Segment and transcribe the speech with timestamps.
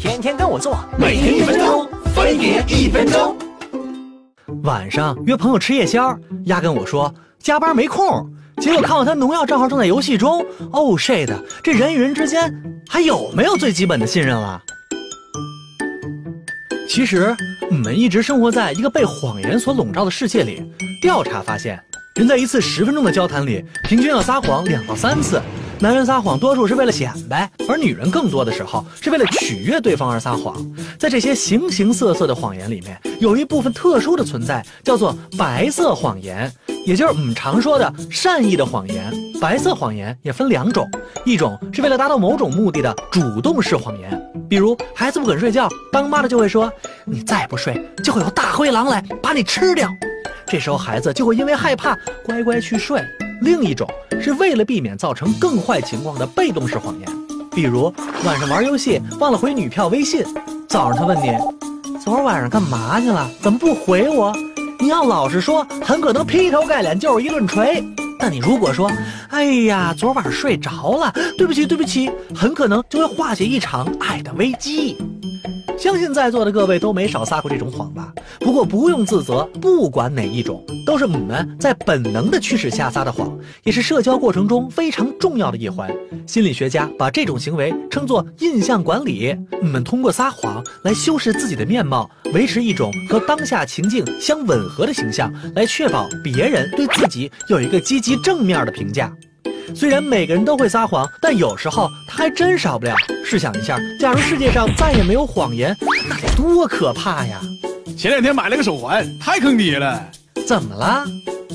[0.00, 3.36] 天天跟我做，每天一分钟，分别一分钟。
[4.62, 8.24] 晚上约朋友吃夜宵，丫跟我说加班没空，
[8.58, 10.40] 结果看到他农药账号正在游戏中。
[10.72, 11.28] 哦，shit！
[11.64, 12.54] 这人与人之间
[12.88, 14.62] 还有没有最基本的信任了？
[16.88, 17.34] 其实，
[17.68, 20.62] 我们一直生活在一个被谎言所笼罩的世界里。
[21.02, 21.82] 调查发现，
[22.14, 25.42] 人在一次十分钟的交谈里，平均要撒谎两到三次。
[25.80, 30.56] 男人撒谎多数是为了显摆，而女人更多的时候是为了取悦对方而撒谎。
[30.98, 36.52] 在这些形形色色的谎言里面，有一部分特殊的存在，叫做白色谎言，
[36.84, 39.14] 也就是我们常说的善意的谎言。
[39.40, 40.84] 白色谎言也分两种，
[41.24, 46.72] 一种是为了达到某种目的的主动式谎言，比如孩子不肯睡觉，当妈的就会说
[47.06, 49.88] ：“你再不睡，就会有大灰狼来把你吃掉。”
[50.48, 53.00] 这时候孩子就会因为害怕乖乖去睡。
[53.40, 53.88] 另一种
[54.20, 57.08] 是为了避免造成更坏情况的被动式谎言，
[57.54, 57.92] 比如
[58.24, 60.24] 晚上玩游戏忘了回女票微信，
[60.68, 61.36] 早上他问你
[62.02, 64.32] 昨儿晚上干嘛去了，怎么不回我？
[64.80, 67.84] 你要老实说，很可能劈头盖脸就是一顿锤。
[68.20, 68.90] 但你如果说，
[69.30, 74.96] 哎呀，昨晚睡着了，对不起对不起，很可能就会化解一场爱的危机。
[75.78, 78.12] 相信在座的各位都没少撒过这种谎吧？
[78.40, 85.88] 不过不用自责，不管哪一种，都是我们在本能的驱使下撒的谎，也是社交过程中非常重要的一环。
[86.26, 89.36] 心理学家把这种行为称作印象管理。
[89.62, 99.14] 我们通过撒谎来修饰自己的面貌，维持一种和当下情境相吻合的形象，来确保别人对自己有一个积极正面的评价。
[99.74, 102.94] 虽然每个人都会撒谎，但有时候他还真少不了。
[103.24, 105.76] 试想一下，假如世界上再也没有谎言，
[106.08, 107.40] 那得多可怕呀！
[107.96, 110.10] 前两天买了个手环，太坑爹了。
[110.46, 111.04] 怎么了？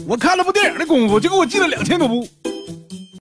[0.07, 2.27] 我看了部电影的功夫，就给我进了两千多部。